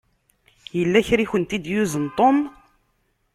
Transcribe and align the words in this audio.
Yella 0.77 0.99
kra 1.07 1.21
i 1.23 1.25
akent-id-yuzen 1.27 2.05
Tom. 2.17 2.37